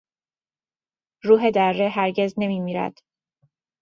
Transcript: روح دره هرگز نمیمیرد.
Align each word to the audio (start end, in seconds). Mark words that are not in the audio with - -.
روح 1.23 1.49
دره 1.51 1.89
هرگز 1.89 2.33
نمیمیرد. 2.37 3.01